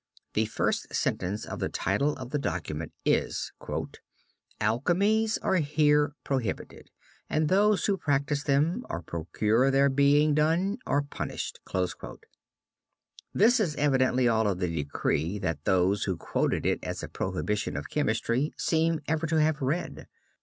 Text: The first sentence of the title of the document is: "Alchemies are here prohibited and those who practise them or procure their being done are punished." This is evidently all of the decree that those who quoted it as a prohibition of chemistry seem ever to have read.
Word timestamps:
The 0.33 0.45
first 0.47 0.95
sentence 0.95 1.45
of 1.45 1.59
the 1.59 1.69
title 1.69 2.15
of 2.17 2.31
the 2.31 2.39
document 2.39 2.91
is: 3.05 3.51
"Alchemies 4.59 5.37
are 5.43 5.57
here 5.57 6.15
prohibited 6.23 6.89
and 7.29 7.47
those 7.49 7.85
who 7.85 7.97
practise 7.97 8.41
them 8.41 8.83
or 8.89 9.03
procure 9.03 9.69
their 9.69 9.89
being 9.89 10.33
done 10.33 10.79
are 10.87 11.03
punished." 11.03 11.59
This 13.31 13.59
is 13.59 13.75
evidently 13.75 14.27
all 14.27 14.47
of 14.47 14.57
the 14.57 14.73
decree 14.73 15.37
that 15.37 15.65
those 15.65 16.05
who 16.05 16.17
quoted 16.17 16.65
it 16.65 16.83
as 16.83 17.03
a 17.03 17.07
prohibition 17.07 17.77
of 17.77 17.91
chemistry 17.91 18.55
seem 18.57 19.01
ever 19.07 19.27
to 19.27 19.39
have 19.39 19.61
read. 19.61 20.07